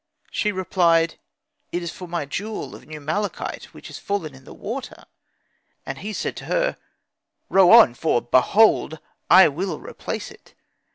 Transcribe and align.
She 0.31 0.51
replied, 0.51 1.19
'It 1.71 1.83
is 1.83 1.91
for 1.91 2.07
my 2.07 2.25
jewel 2.25 2.73
of 2.73 2.87
new 2.87 2.99
malachite 2.99 3.65
which 3.65 3.87
is 3.87 3.99
fallen 3.99 4.33
in 4.33 4.45
the 4.45 4.51
water.' 4.55 5.03
And 5.85 5.99
he 5.99 6.11
said 6.11 6.35
to 6.37 6.45
her, 6.45 6.77
'Row 7.49 7.69
on, 7.71 7.93
for 7.93 8.19
behold 8.19 8.97
I 9.29 9.47
will 9.47 9.79
replace 9.79 10.31
it.' 10.31 10.55